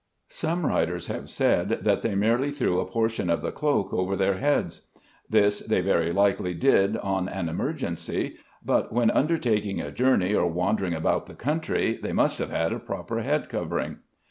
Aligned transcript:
Some 0.29 0.65
writers 0.65 1.05
have 1.09 1.29
said 1.29 1.83
that 1.83 2.01
they 2.01 2.15
merely 2.15 2.49
threw 2.49 2.79
a 2.79 2.87
portion 2.89 3.29
of 3.29 3.43
the 3.43 3.51
cloak 3.51 3.93
over 3.93 4.15
their 4.15 4.39
heads. 4.39 4.87
This 5.29 5.59
they 5.59 5.79
very 5.81 6.11
likely 6.11 6.55
did 6.55 6.97
on 6.97 7.29
an 7.29 7.47
emergency, 7.47 8.37
but 8.65 8.91
when 8.91 9.11
undertaking 9.11 9.79
a 9.79 9.91
journey 9.91 10.33
or 10.33 10.47
wandering 10.47 10.95
about 10.95 11.27
the 11.27 11.35
country, 11.35 11.99
they 12.01 12.13
must 12.13 12.39
have 12.39 12.49
had 12.49 12.73
a 12.73 12.79
proper 12.79 13.21
head 13.21 13.47
covering. 13.47 13.97